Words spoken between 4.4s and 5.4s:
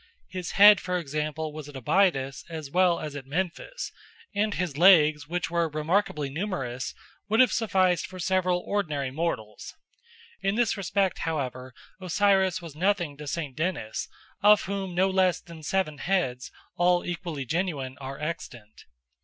his legs,